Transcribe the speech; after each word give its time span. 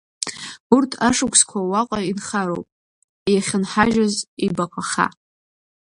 Урҭ 0.75 0.91
ашықәсқәа 1.07 1.59
уаҟа 1.69 1.99
инхароуп, 2.09 2.67
иахьынҳажьыз 3.33 4.15
ибаҟаха. 4.45 5.07